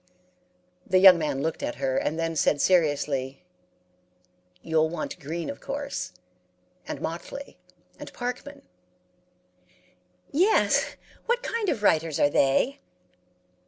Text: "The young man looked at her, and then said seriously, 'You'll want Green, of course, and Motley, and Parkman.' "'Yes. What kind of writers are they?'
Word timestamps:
"The 0.83 0.97
young 0.97 1.19
man 1.19 1.43
looked 1.43 1.61
at 1.61 1.75
her, 1.75 1.95
and 1.95 2.17
then 2.17 2.35
said 2.35 2.59
seriously, 2.59 3.43
'You'll 4.63 4.89
want 4.89 5.19
Green, 5.19 5.47
of 5.47 5.59
course, 5.61 6.11
and 6.87 6.99
Motley, 6.99 7.59
and 7.99 8.11
Parkman.' 8.11 8.63
"'Yes. 10.31 10.95
What 11.27 11.43
kind 11.43 11.69
of 11.69 11.83
writers 11.83 12.19
are 12.19 12.31
they?' 12.31 12.79